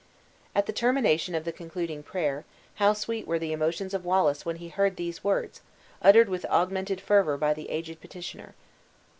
[0.55, 2.43] At the termination of the concluding prayer,
[2.77, 5.61] how sweet were the emotions of Wallace when he heard these words,
[6.01, 8.55] uttered with augmented fervor by the aged petitioner!